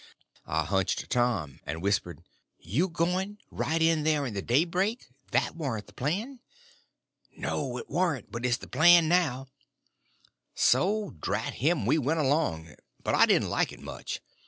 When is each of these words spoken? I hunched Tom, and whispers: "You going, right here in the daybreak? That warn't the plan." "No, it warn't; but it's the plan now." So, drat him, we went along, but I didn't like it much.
I 0.47 0.65
hunched 0.65 1.07
Tom, 1.11 1.59
and 1.63 1.79
whispers: 1.83 2.17
"You 2.57 2.89
going, 2.89 3.37
right 3.51 3.79
here 3.79 4.25
in 4.27 4.33
the 4.33 4.41
daybreak? 4.41 5.05
That 5.29 5.55
warn't 5.55 5.85
the 5.85 5.93
plan." 5.93 6.39
"No, 7.37 7.77
it 7.77 7.87
warn't; 7.87 8.31
but 8.31 8.43
it's 8.43 8.57
the 8.57 8.67
plan 8.67 9.07
now." 9.07 9.45
So, 10.55 11.11
drat 11.19 11.53
him, 11.53 11.85
we 11.85 11.99
went 11.99 12.19
along, 12.19 12.73
but 13.03 13.13
I 13.13 13.27
didn't 13.27 13.51
like 13.51 13.71
it 13.71 13.79
much. 13.79 14.21